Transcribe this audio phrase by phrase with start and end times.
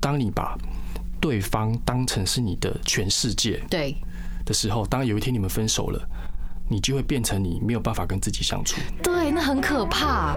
[0.00, 0.56] 当你把
[1.20, 3.94] 对方当成是你的全世界对，
[4.46, 6.02] 的时候，当有一天你们分手了，
[6.70, 8.80] 你就会变成你没有办法跟自己相处。
[9.02, 10.34] 对，那很可怕。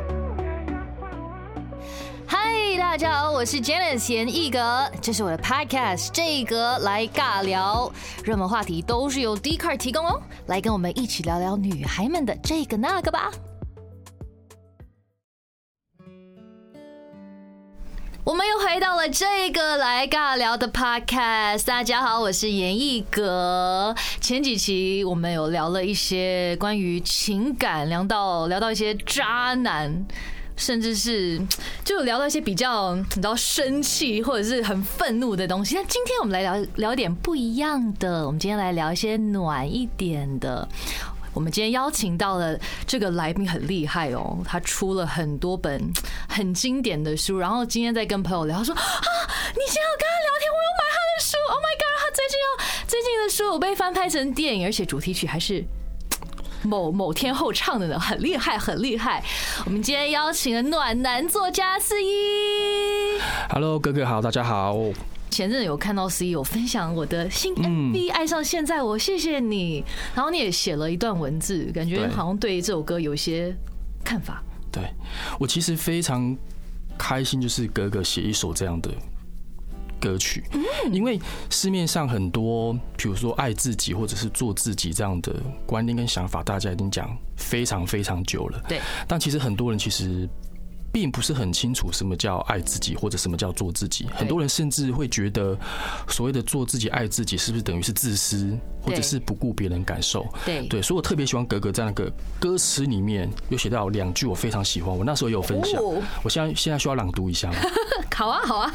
[2.28, 7.90] 嗨，大家好，我是 Janice 严艺格，这是我的 Podcast，这一格来尬聊，
[8.26, 13.32] 热门话题都是由 d c a r 提供哦，来跟我们一起聊聊女孩们的这个那个吧。
[18.26, 21.66] 我们又回到了这个来尬聊的 podcast。
[21.66, 23.93] 大家好，我是严艺格。
[24.21, 30.05] 前几期我们有聊了一些关于情感，聊到聊到一些渣男，
[30.55, 31.45] 甚至是
[31.84, 35.76] 就聊到一些比较你知道生气或者是很愤怒的东西。
[35.76, 40.65] 那今天我们来聊聊点不一样的，我们今天来聊一些暖一点的。
[41.33, 45.81] 我们今天邀请到了这个来宾很厉害哦，他出了很多本
[46.29, 52.45] 很经典的书，然后今天在跟朋友聊，他说啊，你现在要跟他聊天，我有买他的书，Oh my god，他最近要
[52.87, 55.63] 最近的书有被翻拍成电影，而且主题曲还是
[56.63, 59.23] 某某天后唱的呢，很厉害，很厉害。
[59.65, 63.20] 我们今天邀请了暖男作家四一。
[63.49, 64.78] Hello，哥哥好，大家好。
[65.34, 69.84] 前阵子有看到 C 有分享我的新 MV《爱上现在我》，谢谢你。
[70.14, 73.53] 然后你也写了一段文字，感觉好像对这首歌有一些
[74.06, 74.44] 看法。
[74.72, 74.84] 对
[75.40, 76.38] 我其实非常
[76.98, 78.92] 开心，就是哥哥写一首这样的
[80.00, 80.44] 歌曲，
[80.92, 85.34] 因为市面上很多，比如说爱自己或者是做自己这样的
[85.66, 88.64] 观念跟想法，大家已经讲非常非常久了。
[88.68, 90.30] 对，但其实很多人其实
[90.94, 94.06] 并不是很清楚什么叫爱自己，或者什么叫做自己。
[94.14, 95.58] 很多人甚至会觉得，
[96.08, 100.24] 所谓的做自己、爱自己，是不是等于是自私，或者是不顾别人感受？
[100.46, 106.00] 对对，所以我特别喜欢格格在那个歌词里面有写到两句我非常喜欢，我那时候也有分享哦。
[106.22, 107.58] 我现在现在需要朗读一下吗？
[108.16, 108.72] 好啊，好啊。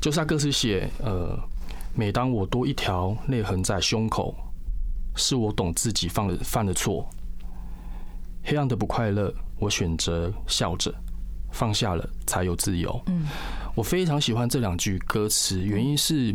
[0.00, 1.38] 就是他歌词写，呃，
[1.94, 4.34] 每当我多一条泪痕在胸口，
[5.14, 7.08] 是我懂自己犯了犯了错。
[8.42, 10.92] 黑暗的不快乐，我选择笑着，
[11.50, 13.00] 放下了才有自由。
[13.06, 13.26] 嗯，
[13.74, 16.34] 我非常喜欢这两句歌词，原因是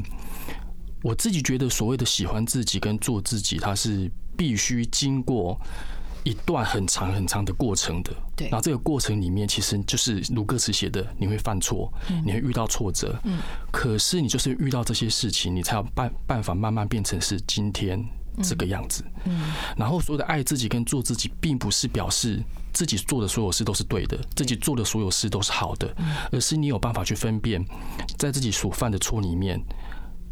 [1.02, 5.60] 我自己觉得所谓的喜欢自己跟做自己，它是必须经过。
[6.28, 11.88] 一段很长很长的过程的，对然后这个过程里面，其实就是如歌词写的，你会犯错，
[12.26, 13.38] 你会遇到挫折，嗯，
[13.72, 18.04] 可是你就是遇到这些事情，你才有办办法慢慢变成是今天
[18.44, 25.96] 这个样子，嗯，然后所有的爱自己跟做自己，并不是表示自己做的所有事都是对的，自己做的所有事都是好的，
[26.32, 27.66] 而是你有办法去分辨，
[28.18, 29.62] 在自己所犯的错里面。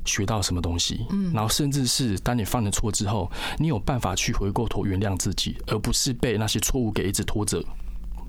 [0.05, 7.63] 学到什么东西，嗯，然后甚至是当你犯了错之后，你有办法去回过头原谅自己，而不是被那些错误给一直拖着，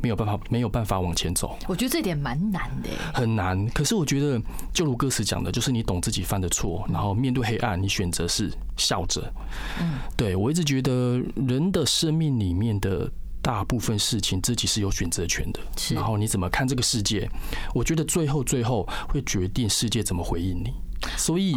[0.05, 2.91] 没有办法没有办法往前走，我觉得这点蛮难的。
[3.15, 3.67] 很难。
[3.71, 4.39] 可是我觉得，
[4.73, 9.33] 就如歌词讲的，就是你懂自己犯的错，然后面对黑暗，你选择是笑着。
[9.81, 13.11] 嗯，对我一直觉得人的生命里面的。
[13.45, 17.29] 大部分事情自己是有选择权的，是然后你怎么看这个世界？
[17.75, 20.73] 我觉得最后最后会决定世界怎么回应你。
[21.19, 21.55] 所以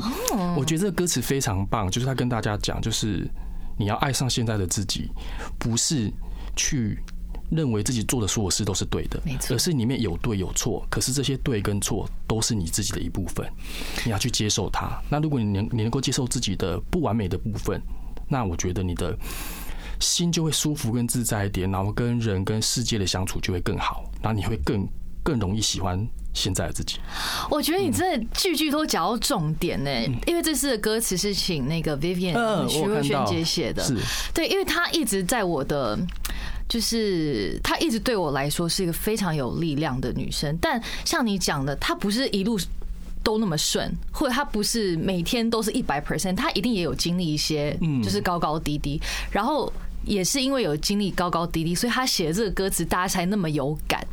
[0.58, 3.26] 我觉得这个歌词非常棒，就是他跟大家讲，就是
[3.78, 5.10] 你要爱上现在的自己，
[5.58, 6.12] 不是
[6.58, 7.02] 去
[7.50, 13.48] 认为自己做的所有事都是对的，没错而是里面有对有错，可是这些对跟错都是你自己的一部分，
[14.04, 15.02] 你要去接受它。
[15.10, 17.82] 那如果你能你能够接受自己的不完美的部分，
[18.28, 19.18] 那我觉得你的
[20.02, 24.86] 心就会舒服跟自在一点，然后跟人跟世界的相处就会更好，然后你会更
[25.24, 27.00] 更容易喜欢现在的自己。
[27.50, 29.90] 我觉得你真的句句都讲到重点呢，
[30.26, 33.98] 因为这次的歌词是请那个 Vivian 嗯徐若瑄姐写的，是
[34.34, 35.98] 对，因为她一直在我的。
[36.68, 42.60] 就是她一直对我来说是一个非常有力量的女生，但像你讲的，她不是一路
[43.24, 49.02] 都那么顺，或者她不是每天都是一百 percent，她一定也有经历一些就是高高低低，
[49.32, 49.72] 然后
[50.06, 54.06] 也是因为有经历高高低低，所以她写的这个歌词大家才那么有感。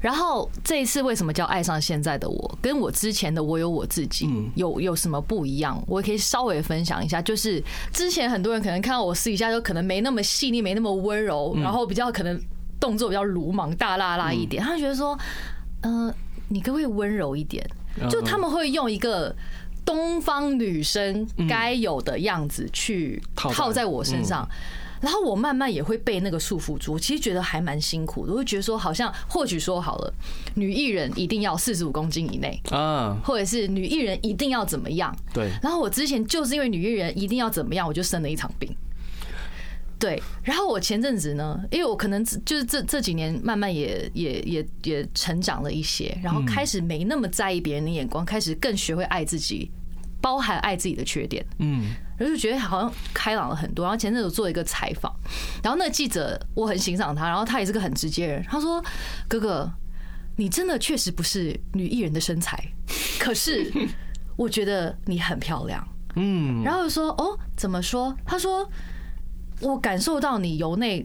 [0.00, 5.82] 然后这一次为什么叫爱上现在的我，跟我之前的我有我自己有有什么不一样？
[5.86, 7.62] 我也可以稍微分享一下，就是
[7.92, 12.40] 之前很多人可能看到我私底下就可能没那么细腻，没那么温柔，然后比较可能
[12.78, 15.18] 动作比较鲁莽大辣辣一点，他们觉得说，
[15.82, 16.12] 嗯、
[16.48, 17.68] 你可不可以温柔一点？
[18.10, 19.34] 就他们会用一个。
[19.84, 24.46] 东方女生该有的样子去套在套在我身上，
[25.00, 28.32] 然后我慢慢也会被那个束缚住，其实觉得还蛮辛苦的。
[28.32, 30.14] 我会觉得说，好像或许说好了，
[30.54, 35.16] 女艺人一定要四十五公斤以内，啊，或者是女艺人一定要怎么样。
[35.32, 38.74] 对，然后我之前就是因为女艺人一定要怎么样，我就生了一场病。
[40.00, 49.68] 对，然后我前阵子呢，因为我可能就是这这几年慢慢也也也也成长了一些，然后开始没那么在意别人的眼光，开始更学会爱自己，
[50.20, 51.44] 包含爱自己的缺点。
[51.58, 51.86] 嗯，
[52.18, 53.84] 然后就觉得好像开朗了很多。
[53.84, 55.10] 然后前阵子做一个采访，
[55.62, 58.84] 然后那个记者我很欣赏他，然后他也是个很直接人，他说
[59.28, 59.72] ：“哥哥，
[60.36, 62.62] 你真的确实不是女艺人的身材，
[63.18, 63.72] 可是
[64.36, 65.82] 我觉得你很漂亮。”
[66.16, 68.68] 嗯，然后说：“哦，怎么说？”他说。
[69.60, 71.04] 我感受到你由内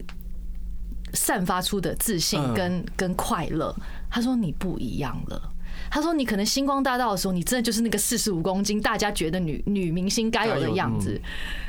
[1.12, 3.74] 散发出的自信跟跟快乐。
[4.08, 5.50] 他说你不一样了。
[5.90, 11.20] 他说你可能星光大道的时候，你真的就是那个四十五公斤，大家觉得女女明星该有的样子。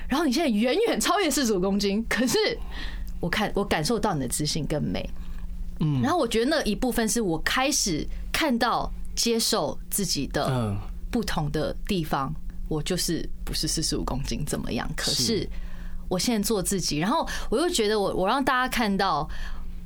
[0.07, 2.38] 然后你现在远远超越四十五公斤，可是
[3.19, 5.09] 我看我感受到你的自信跟美。
[5.79, 10.75] 嗯，然后我觉得那一部分是我开始看到接受自己的
[11.12, 12.33] 不同的地方。
[12.67, 14.89] 我就是不是四十五公斤怎么样？
[14.95, 15.47] 可是。
[16.07, 19.27] 我现在做自己，然后我又觉得我我让大家看到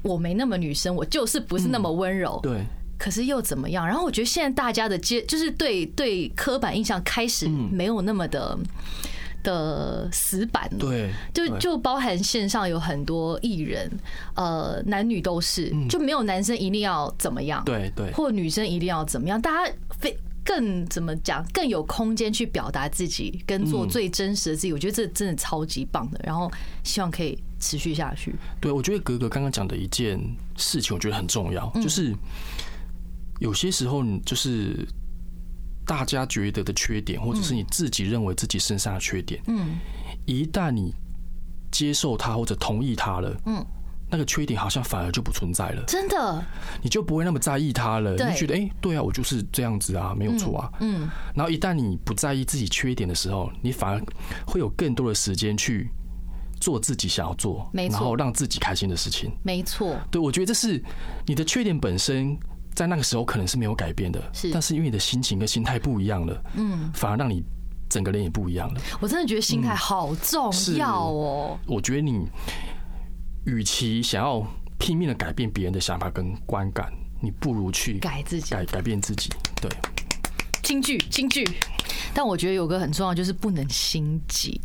[0.01, 2.37] 我没那么女生，我就是不是那么温柔。
[2.43, 2.61] 对，
[2.99, 3.87] 可是又怎么样？
[3.87, 8.55] 然后我觉得现在大家的接就是对对刻板印象开始没有那么的
[9.41, 10.77] 的死板了。
[10.77, 13.89] 对，就就包含线上有很多艺人，
[14.35, 20.15] 呃，男女都是，就没有男生一定要怎么样，对对，或女生一定要怎么样，大家非。
[20.41, 21.45] 更怎么讲？
[21.53, 24.73] 更有空间去表达自己，跟做最真实的自己。
[24.73, 26.19] 我觉得这真的超级棒的。
[26.23, 26.51] 然后
[26.83, 28.33] 希望可以持续下去。
[28.59, 30.19] 对，我觉得格格刚刚讲的一件
[30.57, 32.15] 事情，我觉得很重要，就是
[33.39, 34.87] 有些时候你，就是
[35.85, 39.77] 大家觉得的缺点，或者是你自己认为自己身上的缺点，嗯，
[40.25, 40.93] 一旦你
[41.71, 43.65] 接受它或者同意它了，嗯。
[44.11, 46.43] 那个缺点好像反而就不存在了，真的，
[46.81, 48.13] 你就不会那么在意它了。
[48.13, 50.71] 你觉得，哎，对啊，我就是这样子啊，没有错啊。
[50.79, 51.07] 嗯。
[51.35, 54.01] 然后一旦你不在意自己缺点的时候，你反而
[54.47, 55.91] 会有更多的时间去
[56.59, 59.31] 做自己想要做，没错，然后让自己开心的事情。
[59.43, 59.95] 没错。
[60.09, 60.83] 对，我觉得这是
[61.27, 62.35] 你的缺点本身，
[62.73, 64.51] 在那个时候可能是没有改变的，是。
[64.51, 67.43] 但是因为你的心情跟心态不一样了，嗯，反而让你
[67.89, 68.81] 整个人也不一样了。
[68.99, 71.59] 我真的觉得心态好重要哦。
[71.65, 72.27] 我觉得你。
[73.45, 74.45] 与其想要
[74.77, 79.29] 拼命的改变别人的想法跟观感，你不如去改自己，改改变自己。
[79.59, 79.71] 对，
[80.61, 81.47] 京剧，京剧。
[82.13, 84.59] 但我觉得有个很重要，就是不能心急。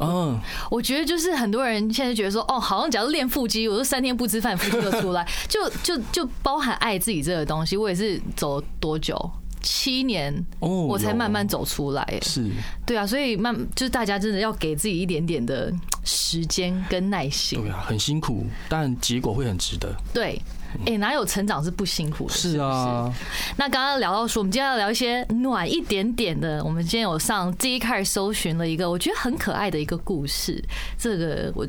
[0.00, 0.38] 嗯，
[0.70, 7.76] 我觉得就是很多人现在觉得说，哦，好像假如练腹肌，我就三天不吃饭，腹肌就出来， 就就就包含爱自己这个东西。
[7.76, 9.30] 我也是走多久？
[9.60, 12.18] 七年，我才慢慢走出来。
[12.22, 12.48] 是，
[12.86, 15.70] 对啊，所以慢就是大家真的要给自己一点点的
[16.04, 17.60] 时间跟耐心。
[17.60, 19.92] 对啊，很辛苦，但结果会很值得。
[20.14, 20.40] 对，
[20.86, 22.34] 哎，哪有成长是不辛苦的？
[22.34, 23.12] 是啊。
[23.56, 26.62] 那刚刚聊到说，我们今天要聊一些暖一点点的。
[26.64, 30.62] 我们今天有上 Z 开始搜寻了一个我觉得很可爱的一个故事。
[30.98, 31.66] 这个我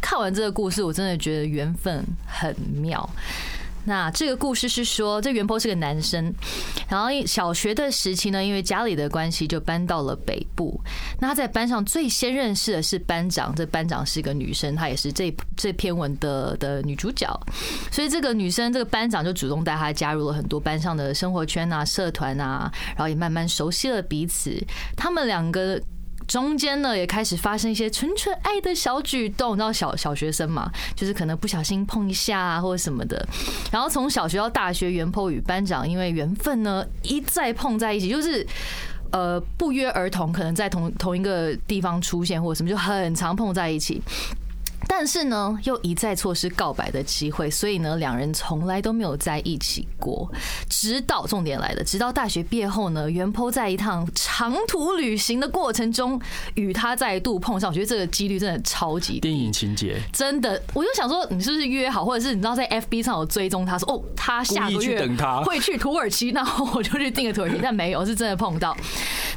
[0.00, 3.08] 看完这个故事，我真的觉得缘分很妙。
[3.84, 6.32] 那这个故事是说，这袁坡是个男生，
[6.88, 10.80] 然后小学的时期呢，因为家里的关系就搬到了北部。
[11.20, 17.28] 那他在班上最先认识的是班长，这班长是一个女生，她也是这这篇文的的女主角。
[17.90, 24.56] 所以这个女生，这个班长就主动带她加入了很多班上的生活圈啊、社团啊，然后也慢慢熟悉了彼此。
[24.96, 25.80] 他们两个。
[26.26, 33.26] 中间呢，也开始发生一些纯纯爱的小举动，你知道小小学生嘛，就是可能不小心碰一下啊，或者什么的。
[33.70, 38.46] 然后从小学到大学，袁坡与班长因为缘分呢，一再碰在一起，就是
[39.12, 44.02] 呃不约而同，可能在同同一个地方出现或者什么，就很常碰在一起。
[44.88, 50.30] 但是呢，又一再错失告白的机会，所以呢，两人从来都没有在一起过。
[50.68, 56.20] 直到重点来了，直到大学毕业后呢，袁坡在一趟长途旅行的过程中
[56.54, 57.70] 与他再度碰上。
[57.70, 60.60] 我觉得这个几率真的超级电影情节，真的。
[60.72, 65.06] 我就想说，你是不是约好，或者是你知道在 FB 上有追踪他说，哦，他下个月
[65.44, 68.76] 会去土耳其，然后我就去订个土耳其，但没有，是真的碰到。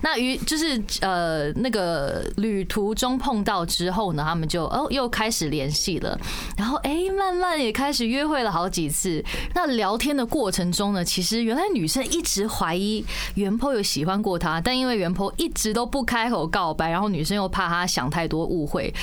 [0.01, 6.20] 那于就是呃那个旅途中碰到之后呢，他们就哦又开始联系了，
[6.58, 9.24] 然后哎慢慢也开始约会了好几次。
[9.53, 18.94] 那聊天的过程中呢，其实原来女生一直怀疑袁坡有喜欢过她，但因为袁坡一直都不开口告白，然后女生又怕他想太多误会，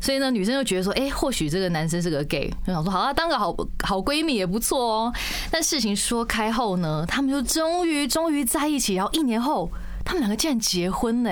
[0.00, 5.12] 所以呢女生就觉得说，哎或许这个男生是个 gay，就想说好啊当个好好闺蜜也不错哦。
[5.50, 9.70] 但事情说开后呢，他们就终于终于在一起，然后一年后。
[10.04, 11.30] 他们两个竟然结婚呢，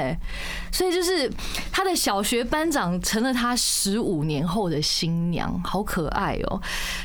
[0.71, 1.31] 所以就是
[1.73, 6.61] 他的小学班长成了他十五年后的新娘，好可爱哦。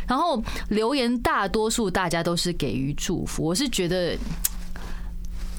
[0.08, 4.18] 然后留言大多数大家都是给予祝福，我是觉得，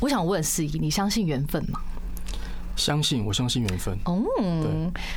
[0.01, 1.81] 我想问司仪，你相信缘分吗？
[2.77, 3.97] 相信，我相信缘分。
[4.05, 4.23] 哦，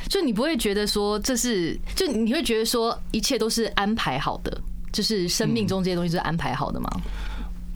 [0.08, 4.60] 就你不会觉得说这是，就你会觉得说一切都是安排好的，
[4.92, 6.88] 就是生命中这些东西是安排好的吗？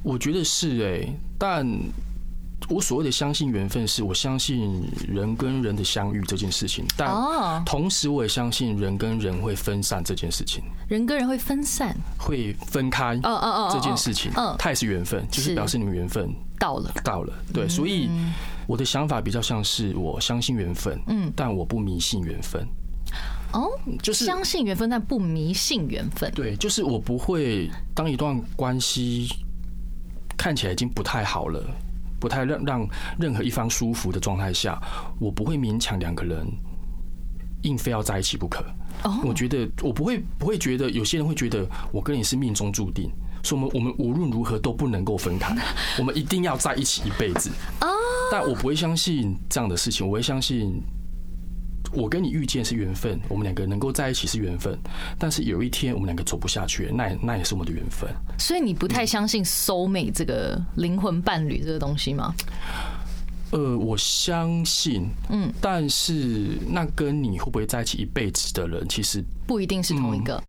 [0.05, 1.67] 我觉得是哎，但
[2.69, 10.63] 我所谓的相信缘分，是我相信人跟人的相遇这件事情，但同时我也相信人跟人会分散这件事情。
[10.89, 13.15] 人跟人会分散，会分开。
[13.23, 17.33] 哦哦哦，这件事情，嗯，它也是缘分，就是表示你们缘分到了，到了。
[17.53, 18.09] 对，所以
[18.67, 22.67] 我的想法比较像是我相信缘分，嗯，但我不迷信缘分。
[23.53, 23.69] 哦，
[24.03, 26.31] 就是相信缘分，但不迷信缘分。
[26.33, 29.29] 对，就是我不会当一段关系
[30.39, 31.63] 看起来已经不太好了。
[32.23, 32.89] 不太让让
[33.19, 34.81] 任何一方舒服的状态下，
[35.19, 36.47] 我不会勉强两个人
[37.63, 38.65] 硬非要在一起不可。
[39.03, 43.11] 哦，我觉得我不会不会觉得有些人会觉得我跟你是命中注定，
[43.43, 45.53] 说我们我们无论如何都不能够分开，
[45.99, 47.51] 我们一定要在一起一辈子。
[47.81, 47.89] 哦，
[48.31, 50.81] 但我不会相信这样的事情，我会相信。
[51.93, 54.77] 我跟你遇见是缘分，我们两个能够在一起是缘分，
[55.19, 58.09] 但是有一天我们两个走不下去，那那也是我们的缘分。
[58.39, 62.35] 所以你不太相信 soul mate 这个灵魂伴侣这个东西吗？
[63.51, 70.37] 呃，我相信，嗯，但是那跟你会不会在一起一辈子的人，其实不一定是同一个。
[70.37, 70.43] 嗯，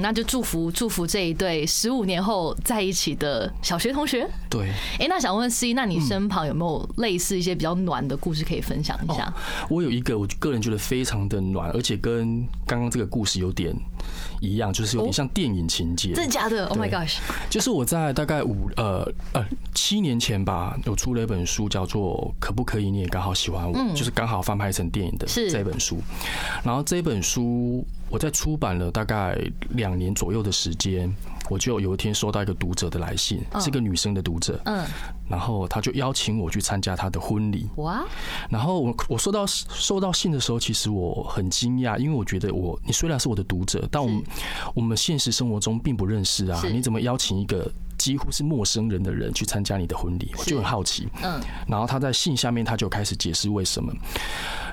[0.00, 4.28] 那就祝福祝福这一对十五年后在一起的小学同学。
[4.48, 4.68] 对，
[4.98, 9.32] 哎，那想问 C，那你身旁有没有类似一些比较暖的故事可以分享一下？
[9.68, 13.72] 我有一个，我个人觉得非常的暖，而且跟刚刚这个故事有点
[14.40, 16.12] 一样，就是有点像电影情节。
[16.12, 17.18] 真的假的？Oh my gosh！
[17.48, 25.98] 就是我在大概五呃呃七年前吧，有出了一本书，叫做《可不可以你也刚好喜欢我》，就是刚好翻拍成电影的这本书。
[26.64, 27.86] 然后这本书。
[28.10, 29.38] 我在出版了大概
[29.70, 31.10] 两年左右的时间，
[31.48, 34.84] 我就有一天收到一个读者的来信，是个女生的读者，嗯，
[35.28, 38.04] 然后她就邀请我去参加她的婚礼，哇，
[38.48, 44.22] 然后我我收到收到信的时候，其实我很惊讶，因为我觉得我你虽然是我的读者，但我们
[44.74, 47.70] 我们现实生活中并不认识啊，你怎么邀请一个？
[48.00, 51.06] 几乎是陌生人的人去参加你的婚礼，我就很好奇。
[51.22, 51.38] 嗯，
[51.68, 53.92] 然后他在信下面他就开始解释为什么，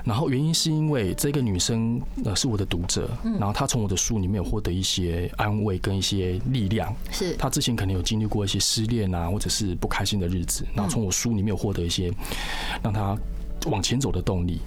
[0.02, 6.90] 然后原因是因为这个女生呃是我的读者，然后她从我的书里面有获得一些安慰跟一些力量。
[7.10, 12.10] 是，她之前可能有经历过一些失恋啊，或者是不开心的日子，然后从我书里面有获得一些
[12.82, 13.14] 让她
[13.66, 14.58] 往前走的动力。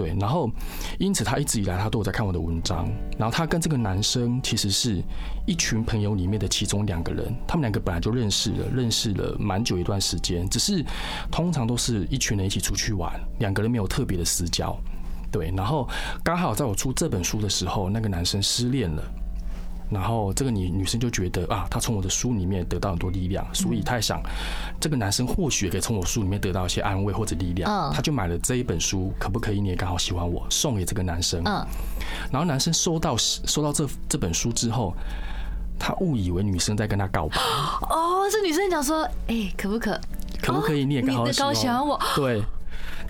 [0.00, 0.50] 对，然后
[0.98, 2.88] 因此他一直以来他都有在看我的文章，
[3.18, 5.02] 然后他跟这个男生其实是
[5.46, 10.82] 一群朋友里面的其中两个人，他们两个本来就认识了，认识了蛮久一段时间，只是
[11.30, 14.74] 通常都是一群人一起出去玩，两个人没有特别的私交。
[15.30, 15.86] 对，然后
[16.24, 19.02] 刚好在我出这本书的时候，那个男生失恋了。
[19.90, 24.22] 然后这个女女生就觉得啊，她从我的书里面得到很多力量，所以她也想，
[24.80, 27.70] 这个男生或许可以从我书里面得到一些安慰或者力量。
[27.70, 29.60] 嗯，她就买了这一本书，可不可以？
[29.60, 31.42] 你也刚好喜欢我，送给这个男生。
[31.44, 31.66] 嗯，
[32.30, 34.94] 然后男生收到收到这这本书之后，
[35.78, 37.36] 他误以为女生在跟他告白。
[37.88, 40.00] 哦，这女生讲说，哎，可不可？
[40.40, 40.84] 可不可以？
[40.84, 42.00] 你也刚好喜欢我。
[42.14, 42.42] 对。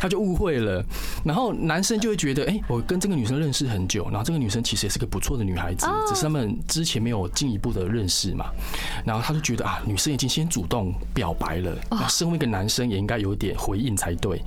[0.00, 0.82] 他就误会了，
[1.22, 8.46] 然后男生就会觉得，哎，我跟这个女生认识很久，然后这个女生其实也是个不错的女孩子，只是他们之前没有进一步的认识嘛。
[9.04, 14.42] 然后他就觉得啊，女生已经先主动表白了，那身为一个男生也应该有点回应才对。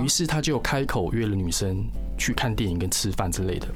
[0.00, 1.84] 于是他就开口约了女生
[2.16, 3.66] 去看电影跟吃饭之类的。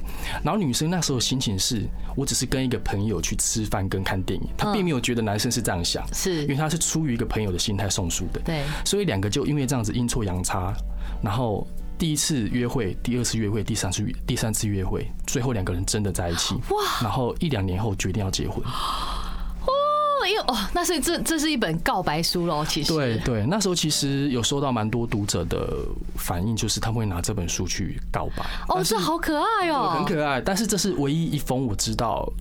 [0.41, 1.83] 然后女生那时候心情是，
[2.15, 8.39] 我只是跟一个朋友去吃饭跟看电影，她并没有觉得男生是这样想，是因为他是出于一个朋友的心态送书的。
[8.45, 10.73] 对，所以两个就因为这样子阴错阳差。
[11.21, 16.55] 然后第一次约会，第二次约会，第三次第三次约会，最后两个人真的在一起。
[16.55, 17.01] 哇！
[17.01, 18.63] 然后一两年后决定要结婚。
[18.63, 22.63] 哦，因为哦，那所以这这是一本告白书喽。
[22.63, 25.85] 其实对对，那时候其实有收到蛮多读者的
[26.15, 28.45] 反应，就是他们会拿这本书去告白。
[28.69, 30.39] 哦，这好可爱哦，很可爱。
[30.39, 32.31] 但是这是唯一一封我知道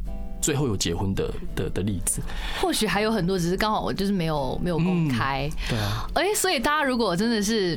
[0.41, 2.23] 最后有结婚的的的例子。
[2.61, 5.51] 或许还有很多，只是刚好我就是没有没有公开。
[5.69, 6.09] 对啊。
[6.15, 7.77] 哎，所以大家如果真的是。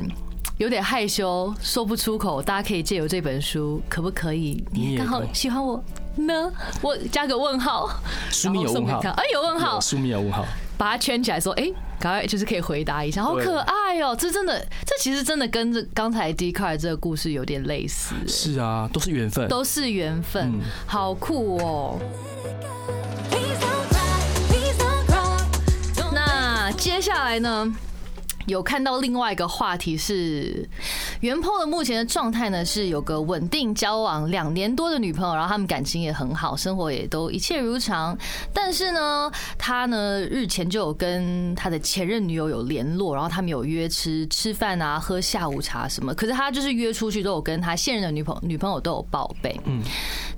[0.58, 2.42] 有点害羞，说不出口。
[2.42, 4.62] 大家可以借由这本书，可不可以？
[4.72, 5.82] 你刚好喜欢我
[6.16, 6.52] 呢？
[6.80, 7.90] 我加个问号，
[8.30, 10.44] 书名有问号，哎，有问号，书名有问号，
[10.76, 14.14] 把它圈起来，说，哎，赶快就是可以回答一下，好可爱哦！
[14.14, 18.14] 这真的，这其实真的跟这刚才 D 卡这个故事有点类似。
[18.28, 20.52] 是啊，都是缘分，都是缘分，
[20.86, 21.98] 好酷哦。
[26.14, 27.74] 那接下来呢？
[28.46, 30.68] 有看到另外一个话题是，
[31.20, 38.16] 袁坡的目前的状态呢是有个稳定交往两年多的女朋友，然后他们感情也很好，生活也都一切如常。
[38.52, 46.14] 但是呢，他呢日前就有跟他的前任女友有联络，然后他们有约吃吃饭啊、喝下午茶什么。
[46.14, 49.58] 可是他就是约出去都有跟他现任的女朋女朋友都有报备。
[49.66, 49.80] 嗯，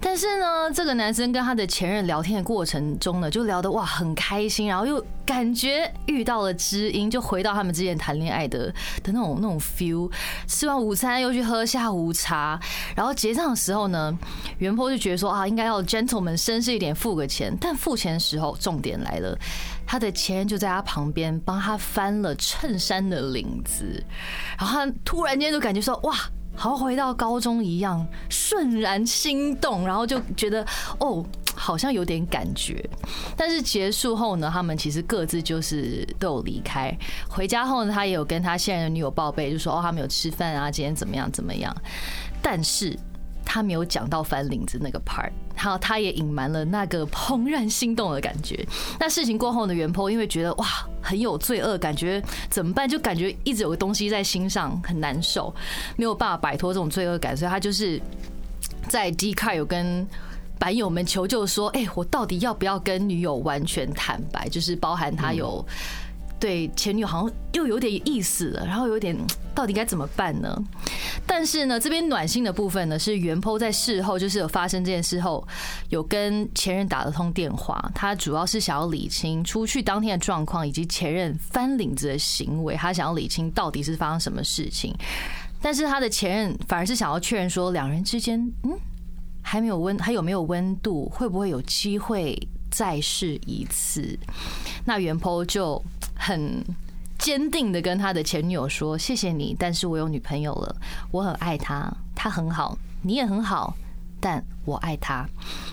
[0.01, 7.95] 但是呢，这个男生跟他的前任聊天的过程中呢，就聊得哇很开心，然后又感觉遇到了知音，就回到他们之前。
[7.97, 8.67] 谈恋爱的
[9.03, 10.11] 的那种那种 feel，
[10.49, 12.61] 吃完午餐又去喝下午茶，
[12.95, 14.19] 然后结账的时候呢，
[14.59, 19.39] 袁坡就觉得说啊，应该要 gentleman 绅士一点付个钱，但付钱的时候重点来了，
[19.87, 24.05] 他的钱就在他旁边帮他翻了衬衫的领子，
[24.59, 26.15] 然后他突然间就感觉说哇。
[26.55, 30.65] 好回到高中一样，瞬然心动，然后就觉得
[30.99, 32.83] 哦，好像有点感觉。
[33.37, 36.97] 但是结束后呢，他们其实各自就是都有离开。
[37.29, 41.75] 回家后呢，他也有跟他现任的女友报备，就说哦，他们有吃饭啊，今天怎么样怎么样。
[42.41, 42.99] 但是。
[43.45, 48.67] 他没有讲到翻领子那个 part，还有他也隐瞒了那个怦然心动的感觉。
[48.99, 50.67] 那事情过后呢，袁坡因为觉得哇
[51.01, 52.89] 很有罪恶感觉，怎么办？
[52.89, 55.55] 就感觉一直有个东西在心上很难受，
[55.97, 58.01] 没有办法摆脱这种罪恶感，所以他就是
[58.89, 60.07] 在 D 卡有跟
[60.59, 64.49] 版友们求救说：“哎，我到底要不要跟女友完全坦白？
[64.49, 65.65] 就是包含他有。”
[66.41, 69.17] 对前女友好像又有点意思了，然后有点
[69.55, 70.55] 到底该怎么办呢？
[71.27, 75.47] 但是呢，这边暖心的部分呢，是袁坡在事后就是有发生这件事后，
[75.89, 84.95] 有跟前任打了通电话，他主要是想要理清出去当天的状况，以及前任翻领子的行为，他想要理清到底是发生什么事情。
[85.63, 88.79] 但是他的前任反而是想要确认说，两人之间嗯
[89.43, 92.37] 还没有温，还有没有温度，会不会有机会
[92.71, 94.19] 再试一次？
[94.85, 95.83] 那袁坡就。
[96.17, 96.65] 很
[97.25, 100.77] 坚定的跟他的前女友说：“谢谢你，但是我有女朋友了，
[101.11, 103.75] 我很爱她，她很好，你也很好，
[104.21, 105.27] 但我爱她，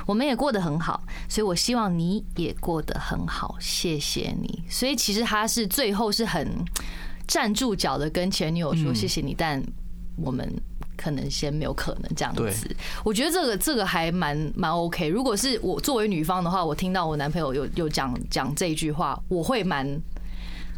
[0.05, 6.48] 我们也过得很好，所以我希望你也过得很好，谢谢你。”所以其实他是最后是很
[7.27, 9.62] 站住脚的跟前女友说：“谢谢你，但
[10.15, 10.50] 我们
[10.96, 15.05] 可能先没有可能这样子。”我觉得这个这个还蛮蛮 OK。
[15.05, 20.01] 如果是我作为女方的话，我听到我男朋友有有讲讲这一句话，我会蛮。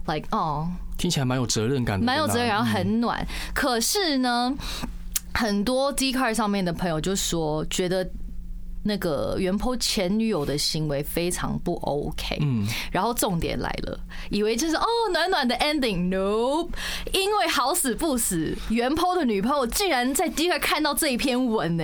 [0.06, 3.26] Like 哦，听起来蛮有责任感，蛮有责任，然后很暖。
[3.54, 4.54] 可是呢，
[5.34, 8.10] 很多 D card 上面的朋友就说，觉得
[8.84, 12.38] 那个原坡前女友的行为非常不 OK。
[12.42, 13.98] 嗯，然后重点来了，
[14.30, 16.68] 以为就是哦暖暖的 ending，no，
[17.14, 21.84] 因为好死不死，原坡的女朋友竟然在 D card 看到这一篇文呢，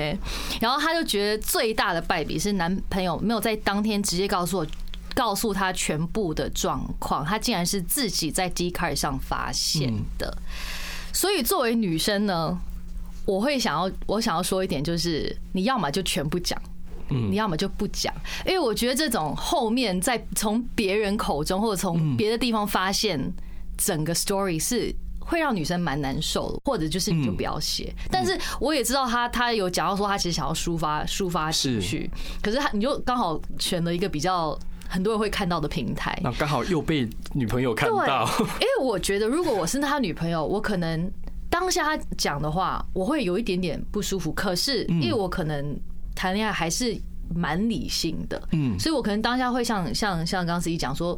[0.59, 4.67] 然后他就觉得最大的败笔是男朋友没有在当天直接告诉我。
[5.15, 10.37] 告诉他全部的状况，他竟然是自己在 D card 上发现的。
[11.11, 12.57] 所以作为女生呢，
[13.25, 16.61] 我会想要我想要说一点，就是你要么就全部讲，
[17.09, 18.13] 你要么就不讲，
[18.45, 23.19] 因为我觉得这种后面再从别人口中或者从别的地方发现
[23.77, 27.93] 整个 story 是会让女生蛮难受的，或者就是你就不要写。
[28.11, 32.09] 但是我也知道他他有讲到说他其实想要抒发抒发情绪，
[32.41, 34.57] 可是他你就刚好选了一个比较。
[34.89, 38.27] 很多人会看到的平台，那刚好又被女朋友看到。
[38.39, 41.09] 因为我觉得，如果我是他女朋友，我可能
[41.47, 44.33] 当下他讲的话，我会有一点点不舒服。
[44.33, 45.79] 可是，因为我可能
[46.15, 46.99] 谈恋爱还是
[47.35, 51.17] 蛮理性的，嗯，所以我可能当下会像像像刚司机讲说，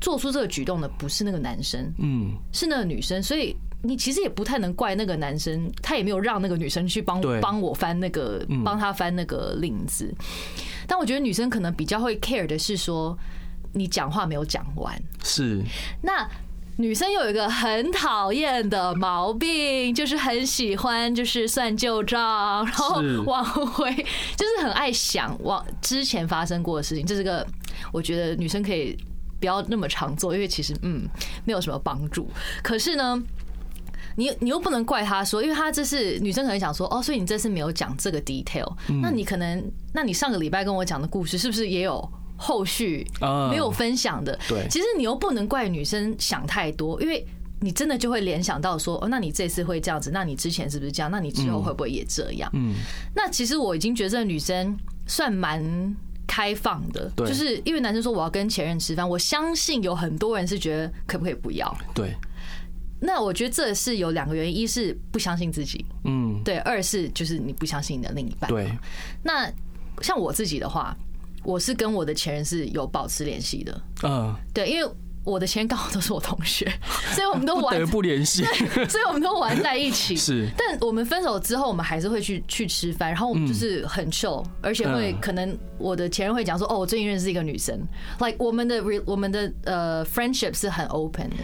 [0.00, 3.54] 做出这个举动的不是那个男生，嗯，是那个女生，所以。
[3.84, 10.14] 你其实也不太能怪那个男生，他也没有让那个女生去帮帮我翻那个帮他翻那个领子。
[10.86, 13.16] 但我觉得女生可能比较会 care 的是说，
[13.72, 14.94] 你讲话没有讲完。
[15.24, 15.62] 是。
[16.02, 16.28] 那
[16.76, 23.92] 女生有一个很讨厌的毛病，就是很喜欢就是算旧账，然后往回
[24.36, 27.04] 就是很爱想往之前发生过的事情。
[27.04, 27.46] 这是个
[27.92, 28.96] 我觉得女生可以
[29.38, 31.08] 不要那么常做，因为其实嗯
[31.44, 32.28] 没有什么帮助。
[32.62, 33.22] 可是呢。
[34.16, 38.70] 你你又不能怪他说，因为他这是女生可能想说哦，所以你这次没有讲这个 detail，
[39.00, 43.06] 那你可能，那你上个礼拜跟我讲的故事是不是也有后续
[43.50, 44.38] 没有分享的？
[44.48, 47.26] 对，其实你又不能怪女生想太多，因为
[47.60, 51.10] 你真的就会联想到说，哦，那你这次会这样子，那你之前是不是这样？
[51.10, 52.50] 那你之后会不会也这样？
[52.54, 52.74] 嗯，
[53.14, 55.62] 那其实我已经觉得这个女生算蛮
[56.26, 61.72] 开放的，就是因为男生说我要跟前任吃饭，我相信有很多人是觉得可不可以不要？
[61.94, 62.14] 对。
[63.04, 68.48] 那我觉得这是有两个原因，一是不相信自己，嗯，对；二是就是你不相信你的另一半。
[68.48, 68.70] 对。
[69.24, 69.50] 那
[70.00, 70.96] 像我自己的话，
[71.42, 74.88] 我是跟我的前任是有保持联系的，嗯，对，因为
[75.24, 76.72] 我的前任刚好都是我同学，
[77.12, 78.44] 所以我们都玩 不联系。
[78.88, 80.16] 所以我们都玩在一起。
[80.16, 87.80] 是，但我们分手之后，我们还是会去去吃饭，然后我们就是很 chill，而且会嗯可能我的前任会讲说，哦，我最近认识一个女生
[88.20, 91.36] ，like 我们的我们的呃 friendship 是很 open 的。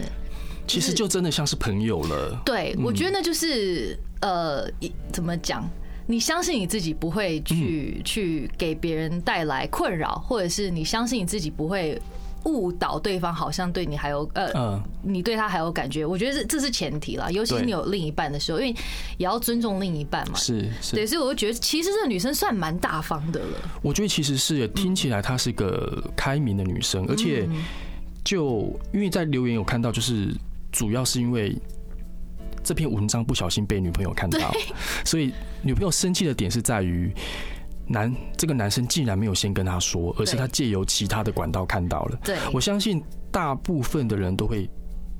[0.69, 2.41] 其实就真的像是朋友了。
[2.45, 5.69] 对，我觉得那就是呃，一怎么讲？
[6.05, 12.01] 你相信你自己不会去、去给别人带来困扰，或者是你相信你自己不会
[12.45, 16.03] 误导对方，好像对你还有呃，嗯，你对他还有感觉。
[16.03, 18.71] 我觉得这这是前提啦，尤其是你有另一半的时候，因为
[19.17, 20.35] 也要尊重另一半嘛。
[20.35, 23.71] 是对，是，所以我就觉得其实这个女生算蛮大方的了。
[23.83, 27.63] 我觉得其实是听起来她是一个开明的女生，而且嗯
[28.23, 30.33] 就因为在留言有看到，就是
[30.71, 31.57] 主要是因为
[32.63, 34.51] 这篇文章不小心被女朋友看到，
[35.05, 37.13] 所以女朋友生气的点是在于。
[37.91, 42.19] 男这个男生竟然没有先跟她说，而是他借由其他的管道看到了。
[42.23, 44.69] 对，我相信大部分的人都会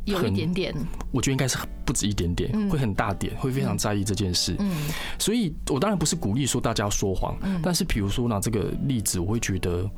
[0.06, 0.76] 有一点点，
[1.12, 4.56] 我觉得应该是不止一点点，嗯会很大点，会非常在意这件事。
[4.60, 4.72] 嗯
[5.18, 9.90] 所以我当然不是鼓励说大家要说谎，但是比如说拿这个例子，我会觉得，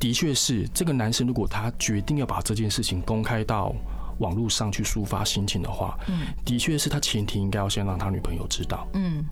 [0.00, 3.72] 的确是这个男生如果他决定要把这件事情公开到
[4.18, 6.26] 网络上去抒发心情的话，嗯。
[6.44, 9.24] 的确是他前提应该要先让他女朋友知道，嗯。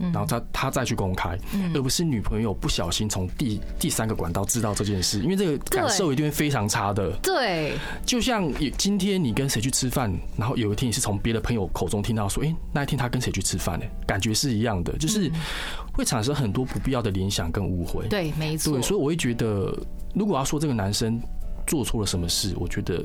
[0.00, 1.36] 然后他他再去公开，
[1.74, 7.10] 而不是女朋友不小心从第第三个管道知道这件事，因为这个感受一定会非常差的。
[7.20, 7.72] 对，
[8.06, 13.84] 就像也今天你跟谁去吃饭，然后有一天你是从别的朋友口中听到说，哎、那一天他跟谁去吃饭呢？
[14.06, 15.28] 感觉是一样的，就是
[15.92, 18.06] 会产生很多不必要的联想跟误会。
[18.06, 18.74] 对，没错。
[18.74, 19.76] 对，，所以我会觉得，
[20.14, 21.20] 如果要说这个男生
[21.66, 23.04] 做错了什么事，我觉得，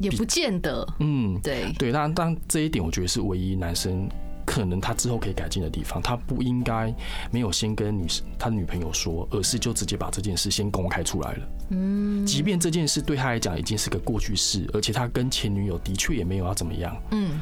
[0.00, 0.86] 也不见得。
[0.98, 4.08] 嗯，对，对，当然，当这一点我觉得是唯一男生
[4.46, 6.92] 可能他之后可以改进的地方，他不应该
[7.30, 11.48] 没有先跟女生他的女朋友说，而是就直接把这件事先公开出来了。
[11.70, 17.40] 嗯，即便这件事对他来讲已经是个过去式，而且他跟前女友的确也没有要怎么样，嗯，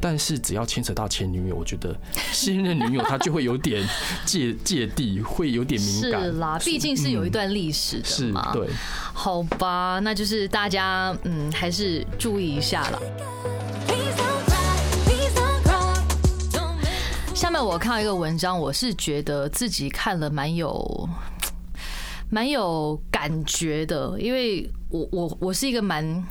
[0.00, 1.94] 但是只要牵扯到前女友，我觉得
[2.32, 3.84] 新任女友她就会有点
[4.24, 6.32] 芥芥蒂，会有点敏感是。
[6.32, 8.52] 啦，毕竟是有一段历史的是嘛。
[8.52, 8.68] 对，
[9.12, 13.00] 好吧，那就是大家嗯，还是注意一下了。
[17.34, 21.08] 下面我看到一个文章，我是觉得自己看了蛮有
[22.30, 26.24] 蛮有感觉的，因为我我我是一个蛮。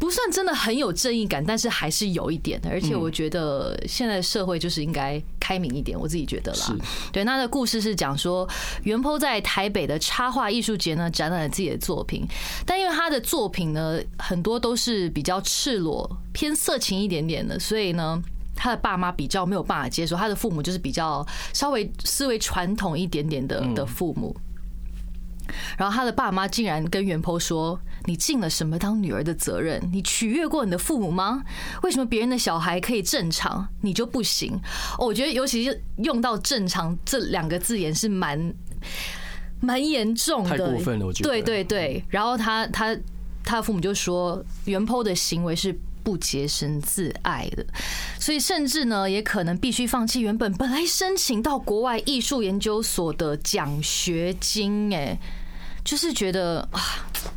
[0.00, 2.70] 不算真的很有正义感，但是还是有一点的。
[2.70, 6.76] 而且我觉得现在社会就是应该开明一点，我自己觉得啦。
[7.12, 8.48] 对，那的故事是讲说，
[8.82, 12.26] 袁坡在台北的插画艺术节呢展览了自己的作品，
[12.66, 18.20] 但因为他的作品呢很多都是比较赤裸、偏色情一点点的，所以呢。
[18.62, 24.36] 他的爸妈比较没有办法接受，他的父母就是比较稍微思维传统一点点的的父母。
[25.78, 29.80] 然后他的爸妈竟然跟袁坡说：“你尽了什么当女儿的责任？
[29.92, 31.42] 你取悦过你的父母吗？
[31.82, 34.58] 为什么别人的小孩可以正常，你就不行？”
[34.98, 38.54] 哦我觉得尤其是用到“正常”这两个字眼是蛮
[39.60, 42.96] 蛮严重的，太过分了我觉得对对对，然后他他
[43.44, 45.78] 他的父母就说袁剖的行为是。
[46.02, 47.64] 不洁身自爱的，
[48.18, 54.92] 所以甚至呢，也可能必须放弃原本本来申请到国外艺术研究所的奖学金。
[54.94, 55.16] 哎，
[55.84, 56.80] 就是觉得啊，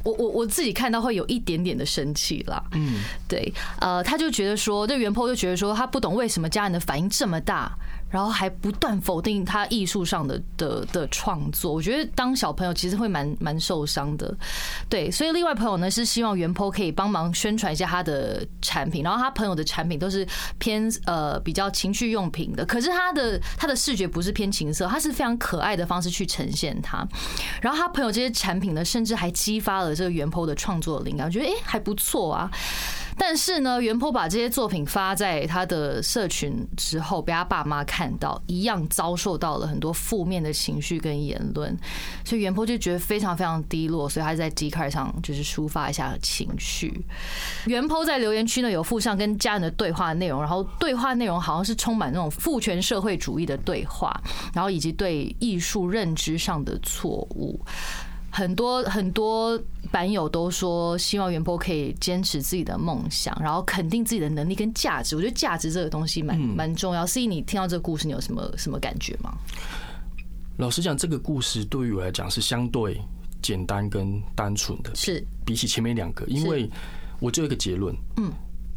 [0.04, 2.64] 我我我自己看到会有一点点的生气啦。
[2.74, 7.72] 嗯，对，呃，他就觉得说，这袁坡就觉得说，他不懂为什么家人的反应这么大，
[8.14, 11.74] 然后还不断否定他艺术上的的的创作。
[11.74, 14.32] 我觉得当小朋友其实会蛮蛮受伤的。
[14.88, 20.28] 对，所以另外朋友呢是希望袁坡可以帮忙宣传一下他的产品，然后他朋友的产品都是
[20.60, 27.04] 偏呃比较情趣用品的，可是他的他的视觉不是偏情色，他是非常可爱的方式去呈现它。
[27.62, 32.52] 然后他朋友这些产品呢，甚至还激发了这个袁坡的创作灵感，我觉得哎、诶还不错啊。
[33.18, 41.78] 但是呢，袁坡把这些作品发在他的社群之后，被他爸妈看到，一样遭受到了很多负面的情绪跟言论，
[42.26, 47.06] 所以袁坡就觉得非常非常低落，所以他在 d 卡上就是抒发一下情绪。
[47.66, 54.14] 袁坡在留言区呢有附上跟家人的对话内容，然后对话内容好像是充满那种父权社会主义的对话，
[54.54, 57.60] 然后以及对艺术认知上的错误。
[58.36, 65.16] 很多很多版友都说，希望袁波可以坚持自己的梦想，然后肯定自己的能力跟价值。
[65.16, 67.06] 我觉得价值这个东西蛮蛮重要。
[67.06, 69.32] 所以，你听到这个故事，你有什么什么感觉吗？
[70.58, 73.00] 老实讲，这个故事对于我来讲是相对
[73.40, 75.24] 简单跟单纯的，是。
[75.46, 76.68] 比起前面两个，因为
[77.20, 78.32] 我就有一个结论，嗯，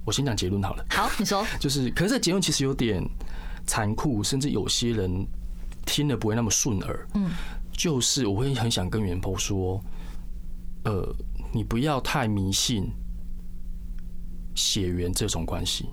[0.05, 3.03] 我先讲结论好了，好，你说， 就是，可是这结论其实有点
[3.67, 5.27] 残酷，甚至有些人
[5.87, 7.31] 听了不会那么顺耳，嗯，
[7.77, 9.81] 就是我会很想跟袁坡说，
[10.85, 11.15] 呃，
[11.53, 12.91] 你不要太迷信
[14.55, 15.87] 血缘这种关系。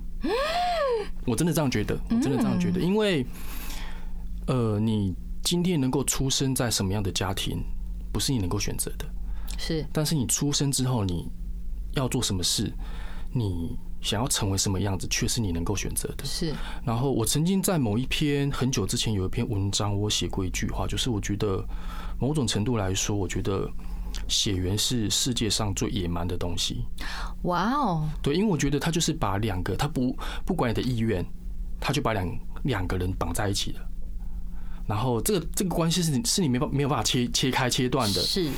[1.25, 3.25] 我真的这样觉得，我真的这样觉得，因为
[4.47, 7.63] 呃，你今天能够出生在什么样的家庭，
[8.11, 9.05] 不是你能够选择的。
[9.57, 11.29] 是但是你出生之后，你
[11.93, 12.71] 要做什么事，
[13.31, 16.25] 你想要成为什么样子，却是你能够选择的。
[16.25, 21.65] 是，然后我曾经在某一篇很久之前有一篇文章，我写过一句话，就是我觉得
[22.19, 23.67] 某种程度来说，我觉得
[24.27, 26.83] 血缘是世界上最野蛮的东西。
[27.43, 31.25] 哇哦，对，因为我觉得他就是把两个，他不不管你的意愿，
[31.79, 32.29] 他就把两
[32.63, 33.79] 两个人绑在一起了。
[34.85, 38.49] 然后这个这个关系是你是你没办没有办法切切开切断的，是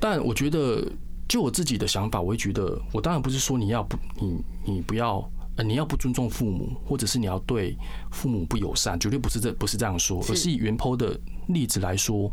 [0.00, 0.82] 但我觉得，
[1.28, 7.76] 就我自己的想法，我会觉得，我当然不是说你要不你你不要呃你要不尊重父母，或者是你要对
[8.10, 12.30] 父母不友善，绝对不是这不是这样说，而是以原 po 的例子来说，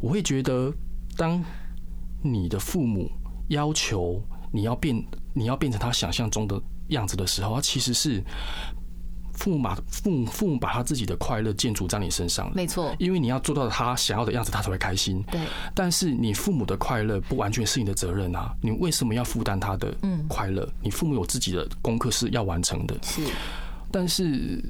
[0.00, 0.72] 我会觉得，
[1.16, 1.42] 当
[2.22, 3.10] 你的父母
[3.48, 8.22] 要求你要变你要变成他想象中的样子的时候，他其实是
[9.36, 12.50] 父母把父母父母把他自己的快乐建筑在你身上。
[12.54, 15.22] 没错，因为你要做到他想要的样子，他才会开心。
[15.30, 15.40] 对，
[15.74, 18.54] 但是你父母的快乐不完全是你的责任啊！
[18.60, 19.94] 你为什么要负担他的
[20.28, 20.68] 快乐？
[20.80, 23.22] 你父母有自己的功课是要完成的，是
[23.92, 24.62] 但是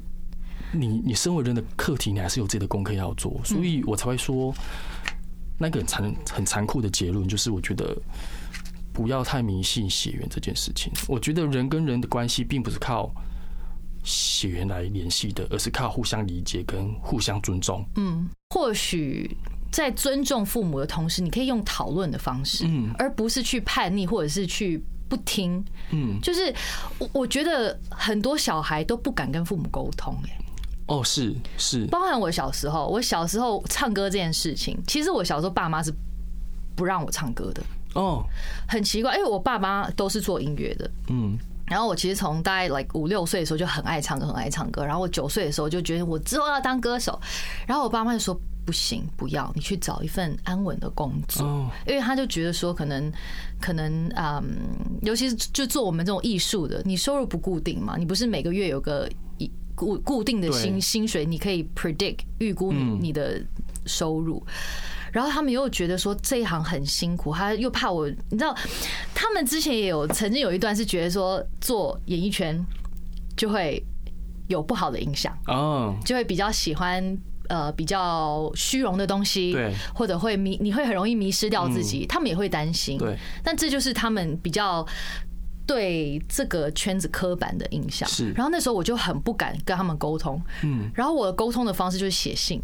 [0.72, 4.55] 你你身为人的课题，你还是有自己的功课要做，所以我才会说
[5.59, 7.96] 那个很残很残酷的结论，就是我觉得
[8.92, 10.92] 不要太迷信血缘这件事情。
[11.07, 13.11] 我觉得人跟人的关系并不是靠
[14.07, 17.85] 血缘来联系的，而是靠互相理解跟互相尊重。
[17.97, 19.37] 嗯，或许
[19.73, 22.95] 在尊重父母的同时，你可以用讨论的方式，嗯。
[22.99, 25.62] 而不是去叛逆或者是去不听。
[25.90, 26.55] 嗯，就是
[26.99, 30.38] 我我觉得很多小孩都不敢跟父母沟通、哎，
[30.87, 35.92] 哦，是是，包含我小时候，我小时候唱歌这件事情，其实我小时候爸妈是
[36.77, 37.62] 不让我唱歌的，
[37.95, 38.25] 哦，
[38.69, 41.37] 很奇怪，因为我爸妈都是做音乐的，嗯。
[41.66, 44.85] 然后我其实从大概 like 五六岁的时候就很爱唱歌，很爱唱歌。
[44.85, 47.20] 然后我九岁的时候就觉得我之后要当歌手，
[47.66, 51.44] 然后我爸妈就说不行，不要，你去找一份安稳的工作。
[51.44, 53.12] 哦，因为他就觉得说，可能
[53.61, 54.42] 可能嗯，
[55.02, 63.40] 尤其是就做我们这种艺术的，你收入不固定嘛，你不是每个月有个一固固定的薪薪水，你可以 predict 预估你嗯你的
[63.87, 64.44] 收入。
[65.16, 68.55] 然后他们又觉得说这一行很辛苦，他又怕我，你知道，
[69.14, 72.62] 他们之前也有曾经有一段是觉得说做演艺圈
[73.35, 73.83] 就会
[74.48, 84.87] 有不好的影响，哦，就会比较喜欢呃比较虚荣的东西，对，或者会迷，你会很容易迷失掉自己，他们也会担心，对，但这就是他们比较。
[85.66, 88.31] 对这个圈子刻板的印象，是。
[88.35, 92.62] 然后那时候我就很不敢跟他们沟通，嗯，然后我的沟通的方式就是写信，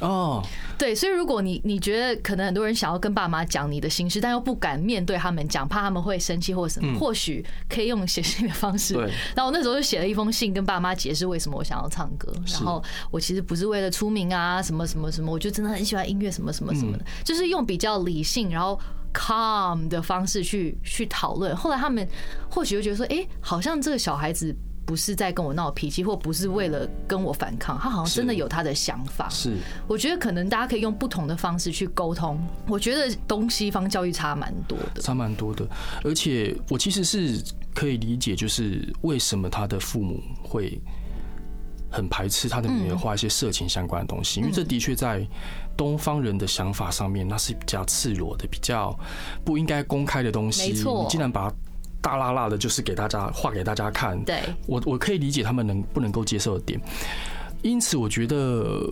[0.00, 0.42] 哦，
[0.78, 8.94] 对，所以如果你你觉得可能很多人想要跟爸妈讲你的心事，但又不敢面对他们讲，怕他们会生气或什么，或许可以用写信的方式。
[8.94, 9.04] 对。
[9.34, 18.78] 然后我那时候就写了一封信跟爸妈解释为什么我想要唱歌，然后我其实不是为了出名啊，什么什么什么，我就真的很喜欢音乐，什么什么什么的，就是用比较理性，然后。
[19.18, 22.06] calm 的方式去去讨论，后来他们
[22.50, 24.54] 或许就觉得说，哎、好像这个小孩子
[24.86, 29.28] 不是在跟我闹脾气，或不是为了跟我反抗，他好像真的有他的想法。
[29.28, 29.56] 是，
[29.88, 32.40] 我觉得可能大家可以用不同的方式去沟通。
[32.68, 35.02] 我觉得东西方教育差蛮多的。
[35.02, 35.66] 差蛮多的。
[36.04, 37.42] 而且我其实是
[37.74, 40.80] 可以理解，就是为什么他的父母会
[41.90, 45.26] 很排斥他的女儿画一些色情相关的东西，因为这的确在
[45.76, 48.96] 东方人的想法上面，那是比较赤裸的、比较
[49.44, 50.72] 不应该公开的东西。
[50.72, 51.56] 你竟然把它
[52.06, 54.22] 大辣辣的，就是给大家画给大家看。
[54.22, 56.80] 对，我我可以理解他们能不能够接受的点，
[57.62, 58.88] 因此我觉得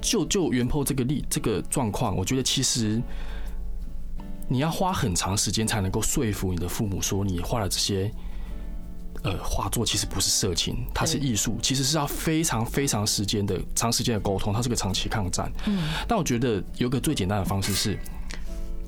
[0.00, 3.02] 就就原 po 这个例这个状况，我觉得其实
[4.48, 8.10] 你要花很长时间才能够说服你的父母说你画的这些。
[9.24, 15.52] 呃，画作其实不是色情，它是艺术，其实是要非常非常时间的长时间的沟通，它是个长期抗战。
[15.66, 17.96] 嗯，但我觉得有个最简单的方式是，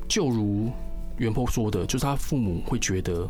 [0.08, 0.72] 就如
[1.16, 3.28] 袁坡说的，就是他父母会觉得，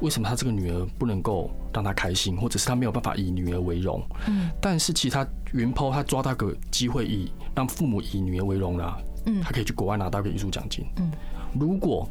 [0.00, 4.02] 为什么他这个女儿不能够让他开心，或者是他没有办法以女儿为荣。
[4.26, 10.84] 嗯，但是其他元坡他抓到个机会以让父母以女儿为荣啦，嗯他可以去国外拿到个艺术奖金。
[10.96, 11.10] 嗯，
[11.58, 12.08] 如果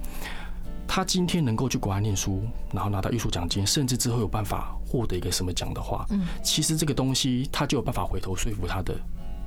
[0.87, 2.41] 他今天能够去国外念书，
[2.71, 8.95] 然后拿到艺术奖金，甚至之后有办法获得一个什么奖的话，嗯，其实这个东西他就有办法回头说服他的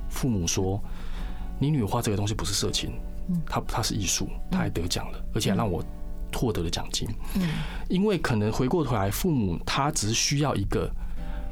[0.09, 0.81] 父母说，
[1.57, 3.08] 你女儿画这个东西不是色情，嗯
[3.45, 5.83] 它它是艺术，他还得奖了，而且还让我
[6.33, 7.07] 获得了奖金。
[7.35, 7.49] 嗯，
[7.87, 10.89] 因为可能回过头来，父母他只是需要一个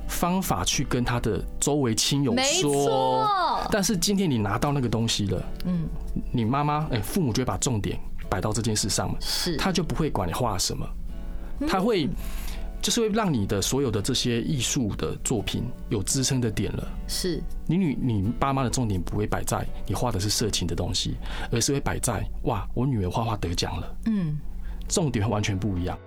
[0.07, 5.87] 方法去跟他的周围亲友没说错，但是今天你拿到那个东西了，嗯，
[6.31, 10.87] 你妈妈哎，父母就会把重点摆到这件事上嘛，是他就不会管你画什么，
[11.67, 12.09] 他会
[12.81, 16.87] 就是会让你的所有的这些艺术的作品有支撑的点了。
[17.07, 21.17] 是你女你爸妈的重点不会摆在你画的是色情的东西，
[21.51, 24.37] 而是会摆在哇，我女儿画画得奖了，嗯，
[24.87, 25.97] 重点完全不一样。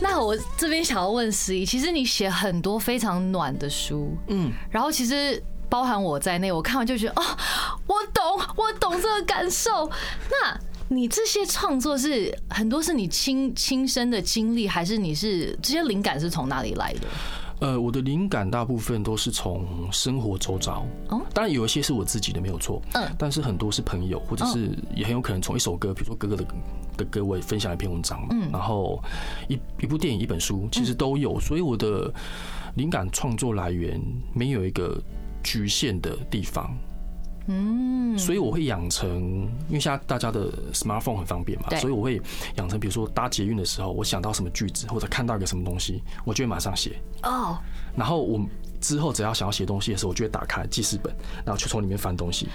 [0.00, 7.22] 那我这边想要问十一，其实你写很多非常暖的书，嗯，然后其实包含我在内，我看完就觉得哦，
[7.86, 8.24] 我懂，
[8.56, 9.90] 我懂这个感受。
[10.30, 17.00] 那你这些创作是很多是你亲亲身的经历，还是你是这些灵感是从哪里来的？
[17.60, 21.20] 呃，我的灵感大部分都是从生活周遭，哦？
[21.34, 23.04] 当然有一些是我自己的没有错，嗯。
[23.18, 26.44] 但是很多是朋友，或者是也很有可能从一首歌，比如说哥哥的
[26.96, 28.20] 的歌，我也分享一篇文章。
[28.22, 28.48] 嘛，嗯。
[28.52, 29.02] 然后
[29.48, 32.08] 一一部电影、一本书，其实都有，所以我的
[32.76, 34.00] 灵感创作来源
[34.32, 34.96] 没有一个
[35.48, 36.76] 局限的地方。
[37.50, 39.08] 嗯，所以我会养成，
[39.68, 42.20] 因为现在大家的 smartphone 很方便嘛，所以我会
[42.56, 47.00] 养成，比如说搭捷运的时候，我想到什么句子或者看到一个什么东西，我就会马上写。
[47.22, 47.56] 哦，
[47.96, 48.38] 然后我
[48.82, 51.10] 之后只要想要写东西的时候，我就会打开记事本，
[51.42, 52.48] 然后去从里面翻东西。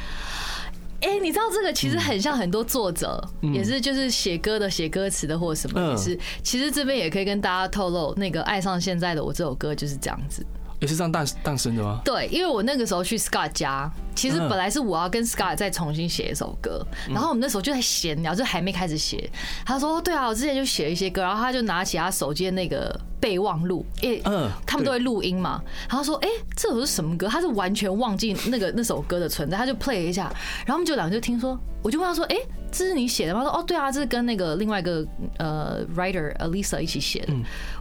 [1.01, 6.19] 哎、你知道这个其实很像很多作者，嗯也是就是写歌的、写歌词的或什么，嗯也是。
[6.43, 10.45] 其实这边也可以跟大家透露，那个《爱上现在的我》这首歌就是这样子。
[10.83, 12.01] 也是这样诞诞生的吗？
[12.03, 19.29] 对，因为我那个时候去 Scott 家，其实嗯本来是我要跟 Scott 再重新写一首歌，然后我们那时候就在闲聊，就还没开始写。
[19.65, 25.63] 他说：“对啊，我之前就写一些歌。”然后他就拿起他手机的那个备忘录，因为嗯他们都会录音嘛。
[25.87, 30.23] 然后说：“哎，这首是什么歌？”他是完全忘记那个那首歌的存在，他就 play 一下，
[30.65, 32.35] 然后我们就两个就听说，我就问他说：“哎，
[32.73, 37.33] 这是你写的吗？”他说：“哦，对啊，这是跟那个另外一个呃 writer Alisa 一起写的。”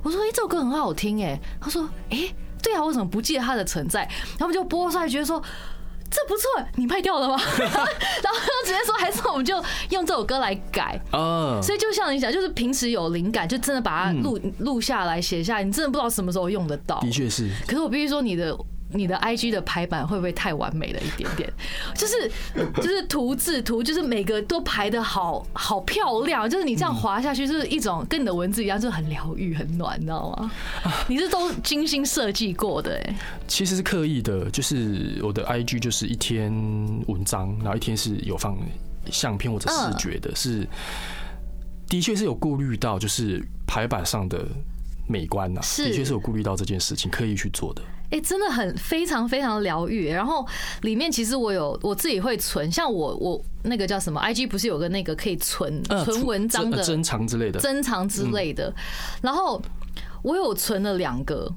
[0.04, 4.00] 我说：“哎，这首歌很好听哎。”他说：“哎。”对啊，为什么不记得它的存在？
[4.02, 5.42] 然后我们就播出来，觉得说
[6.10, 7.36] 这不错，你卖掉了吗？
[7.58, 7.88] 然后
[8.38, 9.56] 就直接说，还是我们就
[9.90, 11.00] 用这首歌来改。
[11.10, 17.00] 啊，所以就像你讲，就是平时有灵感，就真的把它录录下来、写下来，你真的不知道什么时候用得到。
[17.00, 17.50] 的确是。
[17.66, 18.54] 可是我必须说，你的
[18.92, 21.52] 你的 IG 的排版会不会太完美了一点点？
[21.94, 22.30] 就是
[22.76, 30.50] 就是图字图，就是每个都排的好好漂亮，就是你这样滑下去，就是一种跟你的文字一样，就是很疗愈、很暖，你知道吗？
[31.08, 33.16] 你是都精心设计过的哎、
[33.48, 36.52] 其实是刻意的，就是我的 IG 就是一天
[37.06, 38.56] 文章，然后一天是有放
[39.10, 40.66] 相片或者视觉的，是
[41.88, 44.46] 的确是有顾虑到就是排版上的
[45.12, 47.82] 美观呐、是的确是有顾虑到这件事情，刻意去做的。
[48.10, 50.08] 哎、真的很非常非常疗愈。
[50.08, 50.46] 然后
[50.82, 58.74] 里面其实我有我自己会存，像我我那个叫什么 IG 不是有个那个可以存呃存文章的珍珍藏之类的，珍藏之类的。
[59.22, 59.60] 然后
[60.22, 61.50] 我有存了两个，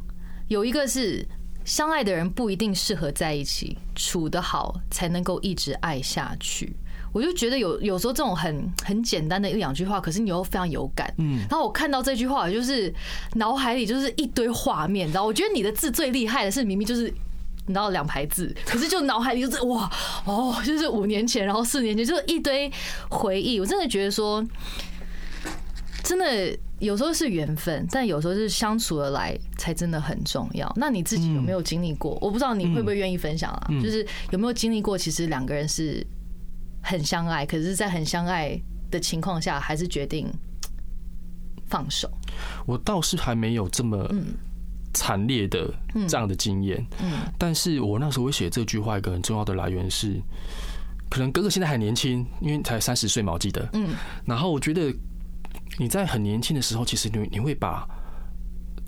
[0.48, 1.26] 有一个是
[1.66, 6.76] 相爱的人不一定适合在一起，处得好才能够一直爱下去。
[7.16, 11.12] 我就觉得有有时候这种很很简单的一两句话，可是你又非常有感。
[11.18, 12.94] 嗯，然后我看到这句话，我就是
[13.36, 15.24] 脑海里就是一堆画面，你知道？
[15.24, 17.14] 我觉得你的字最厉害的是明明就是。
[17.68, 19.92] 你知道两排字， 可是就脑海里就是哇
[20.24, 22.72] 哦，就是五年前，然后四年前，就是一堆
[23.10, 23.60] 回忆。
[23.60, 24.46] 我真的觉得说，
[26.04, 30.72] 真的有时候是缘分，但有时候是相处而来才真的很重要。
[30.76, 32.16] 那你自己有没有经历过？
[32.22, 33.68] 我不知道你会不会愿意分享啊？
[33.82, 34.96] 就是有没有经历过？
[34.96, 36.06] 其实两个人是
[36.86, 38.56] 很相爱，可是，在很相爱
[38.92, 40.32] 的情况下，还是决定
[41.66, 42.08] 放手。
[42.68, 44.08] 我倒是还没有这么
[44.94, 45.74] 惨烈的
[46.08, 46.86] 这样的经验。
[47.02, 50.22] 嗯但是我那时候会写这句话，一个很重要的来源是，
[51.10, 53.68] 可能哥哥现在还年轻，因为才三十岁嘛，我记得。
[53.74, 54.94] 嗯，然后我觉得
[55.80, 57.88] 你在很年轻的时候，其实你你会把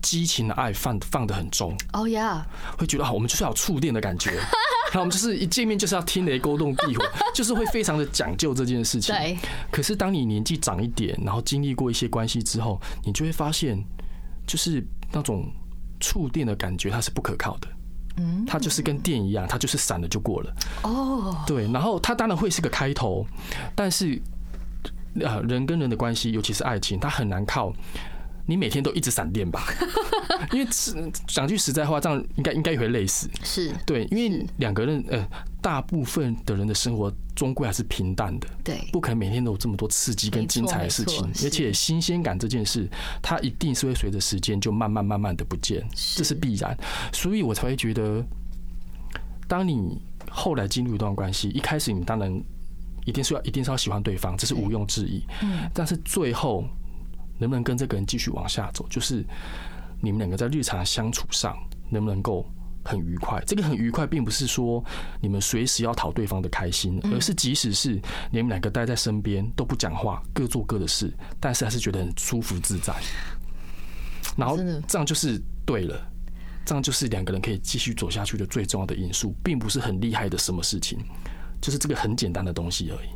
[0.02, 2.46] 激情的爱放放的很重，哦呀，
[2.78, 4.32] 会觉得啊，我们就是要触电的感觉。
[4.88, 7.04] 然后我们就是一见面就是要天雷勾动地火，
[7.36, 9.14] 就是会非常的讲究这件事情。
[9.14, 9.38] 对，
[9.70, 13.78] 可是当你年纪长一点，然后经历过一些关系之后，你就会发现，
[14.48, 14.82] 就是
[15.12, 15.52] 那种
[16.00, 17.68] 触电的感觉，它是不可靠的。
[18.16, 20.56] 嗯，它就是跟电一样，它就是闪了就过了。
[20.84, 23.28] 哦，对，然后它当然会是个开头，
[23.76, 24.20] 但是
[25.20, 27.74] 呃，人跟人的关系，尤其是爱情，它很难靠
[28.48, 29.68] 你每天都一直闪电吧？
[30.54, 30.94] 因为是
[31.28, 33.30] 讲句实在话，这样应该应该也会累死。
[33.44, 33.72] 是。
[33.86, 35.28] 对，因为两个人呃，
[35.62, 38.48] 大部分的人的生活终归还是平淡的。
[38.64, 41.24] 对，不可能每天都有这么多刺激跟精彩的事情。
[41.44, 42.90] 而且新鲜感这件事，
[43.22, 46.78] 它一定是会随着时间就慢慢慢慢的不见，这是必然，
[47.12, 48.24] 所以我才会觉得，
[49.48, 52.42] 当你后来进入一段关系，一开始你当然
[53.06, 56.64] 一定是要一定是要喜欢对方，这是毋庸置疑，嗯，但是最后
[57.38, 59.26] 能不能跟这个人继续往下走，就是
[60.02, 61.58] 你们两个在日常相处上
[61.90, 62.46] 能不能够
[62.84, 63.44] 很愉快。
[63.46, 64.84] 这个很愉快，并不是说
[65.22, 72.94] 你们随时要讨对方的开心，而是即使是你们两个待在身边都不讲话，各做各的事，但是还是觉得很舒服自在。
[74.36, 74.58] 然后
[74.88, 76.12] 这样就是对了。
[76.66, 81.00] 这样就是两个人可以继续走下去的最重要的因素，并不是很厉害的什么事情，
[81.62, 83.08] 就是这个很简单的东西而已。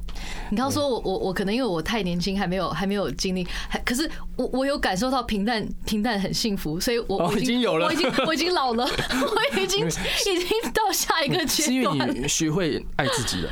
[0.50, 12.20] 你刚刚说我我我可能因为我太年轻，还没有还没有经历，还可是我我有感受到平淡平淡很幸福，所以我哦我已经有了我已经我已经老了， 我已经已经到下一个是阶因段为。
[12.20, 13.50] 你学会爱自己了。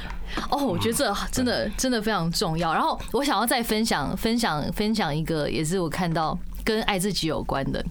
[0.51, 2.71] 哦，我觉得这真的真的非常重要。
[2.71, 7.83] 然后我想要再分享分享分享一个，也是我看到跟爱自己有关的。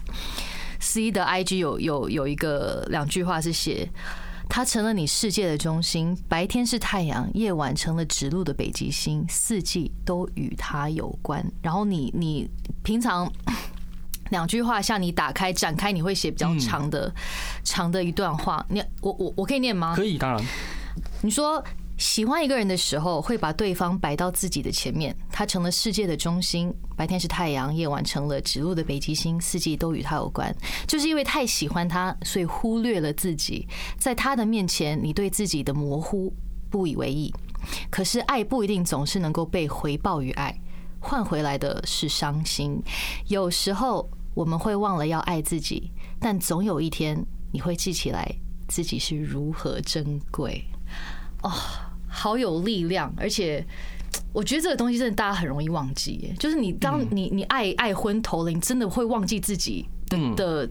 [0.78, 3.88] C 的 IG 有有有一个两句话是写。
[4.49, 11.44] 它成了你世界的中心，白天是太阳，夜晚成了指路的北极星，四季都与它有关。
[11.62, 12.49] 然后你你
[12.82, 13.30] 平常
[14.30, 17.14] 两句话，像你打开展开，你会写比较长的、
[17.62, 18.64] 长的一段话。
[18.68, 19.94] 你我我我可以念吗？
[19.94, 20.42] 可以，当然，
[21.22, 21.62] 你说
[21.99, 26.72] 喜欢一个人的时候，会把对方摆到自己的前面，他成了世界的中心。
[26.96, 30.55] 白天是太阳，夜晚成了指路的北极星，四季都与他有关。
[30.86, 33.66] 就是因为太喜欢他，所以忽略了自己。
[33.99, 36.32] 在他的面前，你对自己的模糊
[36.70, 37.34] 不以为意。
[37.90, 40.57] 可是爱不一定总是能够被回报于爱，
[41.01, 42.80] 换回来的是伤心。
[43.26, 45.90] 有时候我们会忘了要爱自己，
[46.20, 47.20] 但总有一天
[47.53, 48.32] 你会记起来
[48.68, 50.64] 自己是如何珍贵。
[51.42, 51.53] 哦，
[52.09, 53.64] 好有力量，而且
[54.32, 60.68] 我觉得这个东西真的大家很容易忘记耶，就是你当你你爱爱昏头了，你真的会忘记自己嗯，的。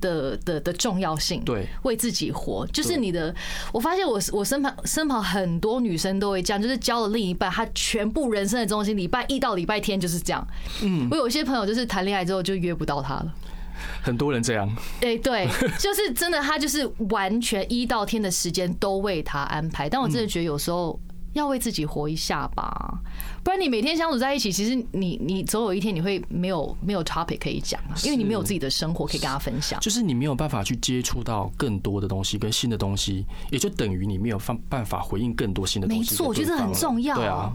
[0.00, 3.34] 的的的重要性，对为自己活，就是你的。
[3.72, 10.46] 我发现我我身旁身旁很多女生都会这样，就是交了另一半，她全部人生的中心，礼拜一到礼拜天就是这样。
[10.82, 13.34] 嗯，我有一些朋友就是谈恋爱之后就约不到他了。
[14.02, 14.68] 很多人这样，
[15.02, 15.48] 哎、对，
[15.78, 19.88] 就是真的，他就是完全一到天的时间都为他安排。
[19.88, 20.98] 但我真的觉得有时候
[21.34, 23.00] 要为自己活一下吧，
[23.44, 29.78] 不然你每天相处在一起，其实你你总有一天你会没有没有 topic 可以讲啊，因为你没有自己的生活可以跟他分享。
[29.80, 36.10] 就是你没有办法去接触到更多的东西跟新的东西，也就等于你没有办办法回应更多新的东西。
[36.12, 37.14] 没错，我觉得这很重要。
[37.14, 37.52] 对啊，，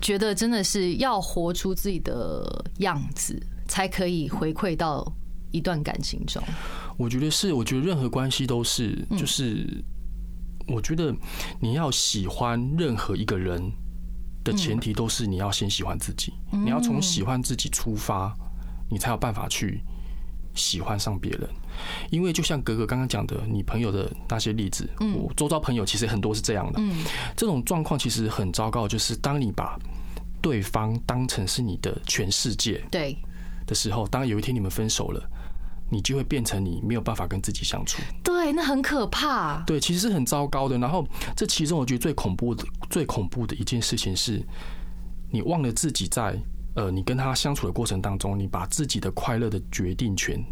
[0.00, 5.04] 觉得真的是要活出自己的样子，才可以回馈到
[5.54, 6.42] 一段感情中。
[6.96, 9.66] 我觉得是，我觉得任何关系都是，嗯就是
[10.66, 11.14] 我觉得
[11.60, 13.62] 你要喜欢任何一个人
[14.42, 18.34] 的前提都是你要先喜欢自己，嗯你要从喜欢自己出发，
[18.90, 19.80] 你才有办法去
[20.54, 21.48] 喜欢上别人。
[22.10, 26.80] 因为就像格格刚刚讲的，你朋友的那些例子，我周遭朋友其实很多是这样的。
[26.80, 27.04] 嗯
[27.36, 29.78] 这种状况其实很糟糕，就是当你把
[30.40, 33.16] 对方当成是你的全世界对，
[33.66, 35.20] 的时候，当有一天你们分手了，
[35.90, 38.02] 你就会变成你没有办法跟自己相处。
[38.22, 39.62] 对，那很可怕。
[39.66, 40.78] 对，其实是很糟糕的。
[40.78, 41.06] 然后
[41.36, 44.42] 这其中我觉得最恐怖的、最恐怖的一件事情是，
[45.30, 46.36] 你忘了自己在
[46.76, 50.42] 呃，你跟他相处的过程当中，你把自己的快乐的决定权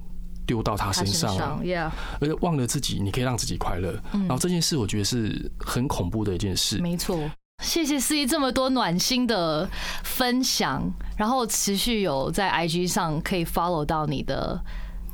[0.46, 4.00] 丢到他他身上了，上，Yeah，而且忘了自己，你可以让自己快乐。
[4.12, 6.78] 然后这件事，我觉得是很恐怖的一件事。
[6.78, 7.18] 没错。
[7.62, 9.68] 谢谢思怡这么多暖心的
[10.02, 10.82] 分享，
[11.16, 14.60] 然后持续有在 IG 上可以 follow 到你的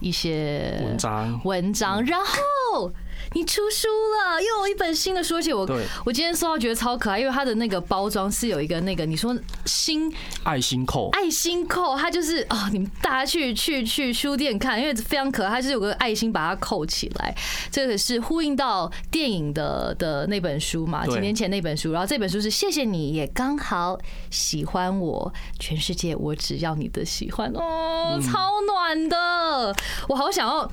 [0.00, 1.40] 一些文章。
[1.44, 2.92] 文章，然后
[3.34, 10.12] 你出书了，又有一本新的书，而且我对我今天收到觉得超可爱，因为它的那个包装是有一个那个你说心
[10.44, 17.34] 爱心扣，爱心扣，它就是哦、你们大家去去去书店看，因为非常可爱，它就是有个爱心把它扣起来。
[17.70, 21.92] 这个是呼应到电影的的那本书嘛，几年前那本书。
[21.92, 23.98] 然后这本书是谢谢你也刚好
[24.30, 29.74] 喜欢我，全世界我只要你的喜欢哦，超暖的，
[30.08, 30.70] 我好想要，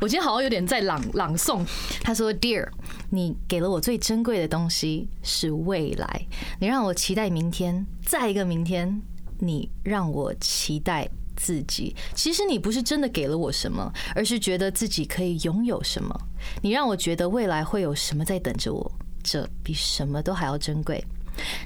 [0.00, 1.64] 我今天好像有点在朗朗诵。
[2.02, 2.68] 他说：“Dear，
[3.10, 6.26] 你给了我最珍贵的东西是未来，
[6.58, 9.00] 你让我期待明天，再一个明天，
[9.38, 11.94] 你让我期待自己。
[12.14, 16.18] 其实你不是真的给了我什么，而是觉得自己可以拥有什么。
[16.62, 18.92] 你让我觉得未来会有什么在等着我，
[19.22, 21.04] 这比什么都还要珍贵。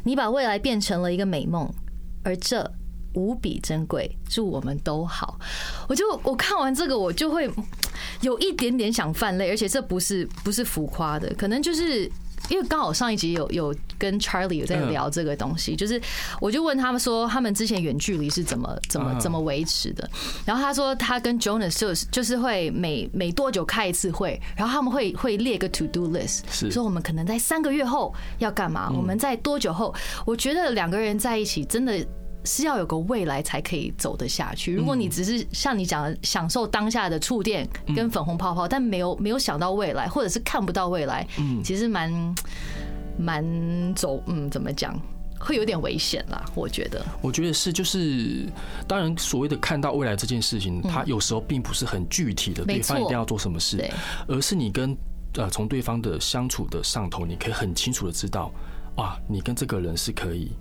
[0.02, 1.72] 你把未来变成了一个美梦，
[2.22, 2.70] 而这。”
[3.14, 5.38] 无比珍贵，祝我们都好。
[5.88, 7.50] 我就我看完这个，我就会
[8.20, 12.10] 有一点点想泛泪，而且这不是不是浮夸的，可能就是
[12.48, 16.00] 因为刚好上一集有有跟 Charlie 有在聊这个东西，就是
[16.40, 20.08] 我就问他们说，他们之前远距离是怎么怎么嗯怎么维持的？
[20.44, 29.94] 然后他说他跟 Jonas 就是就是会每每多久开一次会，然后他们会会列个 to do list，是说我们可能在三个月后要干嘛，我们在多久后？
[30.26, 32.04] 我觉得两个人在一起真的。
[32.44, 34.74] 是要有个未来才可以走得下去。
[34.74, 41.26] 如果你只是像你讲的享受当下的触电跟粉红泡泡，但没有没有想到未来，或者是看不到未来，
[41.64, 42.34] 其实蛮
[43.18, 44.98] 蛮走嗯怎么讲，
[45.38, 47.04] 会有点危险啦，我觉得。
[47.20, 48.46] 我觉得是，就是
[48.86, 53.84] 当然，所谓的看到未来这件事情，它有时候并不是很具体的，对方一定要做什么事，
[54.26, 54.96] 而是你跟
[55.34, 58.52] 呃从对方的相处的上头，你可以很清楚的知道，
[58.96, 60.52] 啊，你跟这个人是可以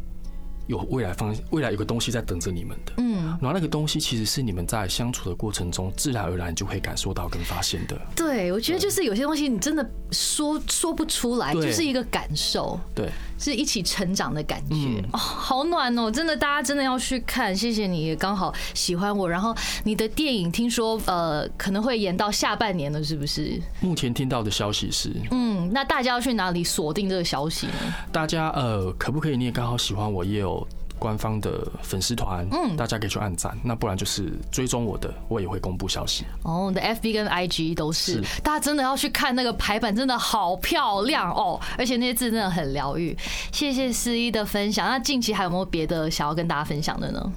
[0.72, 2.94] 有未来方，未来有个东西在等着你们的。
[2.98, 8.00] 嗯，然后那个东西其实是你们在相处的过程中，自然而然就会感受到跟发现的。
[8.16, 12.80] 对，我觉得就是有些东西你真的说说不出来，就是一个感受。
[12.96, 13.10] 对，
[13.42, 16.12] 是一起成长的感觉、嗯哦，好暖哦！
[16.12, 17.56] 真的，大家真的要去看。
[17.56, 19.28] 谢谢你，也刚好喜欢我。
[19.28, 23.60] 然后你的电影听说呃可能会延到下半年了，是不是？
[23.80, 27.74] 目前听到的消息是，嗯，那大家要去哪里锁定这个消息呢？
[28.12, 29.36] 大家呃，可不可以？
[29.36, 30.68] 你也刚好喜欢我，也有
[31.02, 33.58] 官方的粉丝团，嗯大家可以去按赞。
[33.64, 36.24] 那不然就是追踪我的，我也会公布消息。
[36.44, 43.18] 哦，你的 FB 跟 IG 都是，是大家真的要去看那个排版，真的好漂亮哦，而且那些字真的很疗愈。
[43.52, 44.88] 谢谢思一的分享。
[44.88, 47.32] 那近期还有没有别的想要跟大家分享的呢？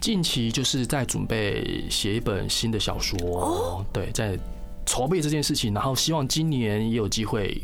[0.00, 4.36] 近期就是在准备写一本新的小说，哦对，在
[4.86, 7.56] 筹备这件事情，然后希望今年也有机会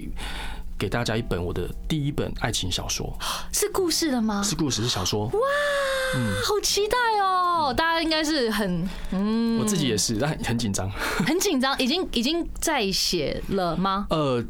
[0.85, 3.11] 给大家一本我的第一本爱情小说，
[3.51, 4.43] 是故事的吗？
[4.43, 5.41] 是故事是小说哇，
[6.45, 7.73] 好期待哦！
[7.75, 10.91] 大家应该是很嗯，我自己也是，但很紧张。
[11.27, 14.07] 很紧张，已经已经在写了吗？
[14.11, 14.45] 呃，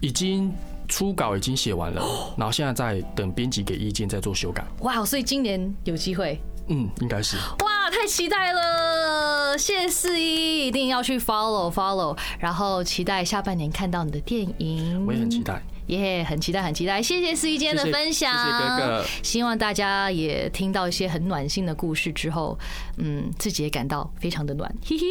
[0.00, 0.52] 已经
[0.86, 2.02] 初稿已经写完了，
[2.36, 4.62] 然后现在在等编辑给意见，再做修改。
[4.80, 6.38] 哇，所以今年有机会
[6.68, 7.36] 嗯，应该是。
[7.36, 9.56] 哇，太期待了！
[9.58, 15.04] 谢谢四一，一定要去 follow follow，然后期待下半年看到你的电影。
[15.06, 15.62] 我也很期待。
[15.86, 17.02] 耶很期待，很期待！
[17.02, 22.58] 谢谢司一今天的分享，谢谢哥哥希望大家也听到一些很暖心的故事之后，
[22.96, 25.04] 嗯，自己也感到非常的暖，嘿嘿。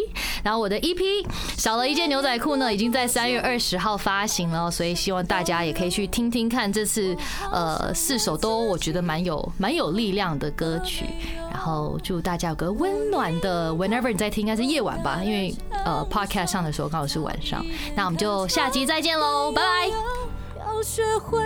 [0.44, 1.26] 然后我的 EP
[1.58, 7.16] 少了一件牛仔裤呢，已经在三月二十号发行了，所以希望大家也可以去听听看这次
[7.52, 11.06] 呃四首都我觉得蛮有蛮有力量的歌曲。
[11.52, 15.54] 然后祝大家有个温暖的 Whenever 你在听，应该是夜晚吧，因为
[15.86, 17.64] 呃 Podcast 上的时候刚好是晚上。
[17.94, 20.41] 那我们就下集再见喽，拜拜。
[20.66, 21.40] 要学会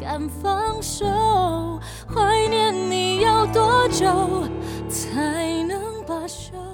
[0.00, 1.06] 敢放手，
[2.08, 4.06] 怀念你要多久
[4.88, 6.65] 才能罢休？